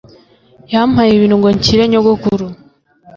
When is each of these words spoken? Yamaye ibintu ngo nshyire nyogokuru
Yamaye 0.71 1.11
ibintu 1.13 1.35
ngo 1.39 1.47
nshyire 1.55 1.83
nyogokuru 1.87 2.45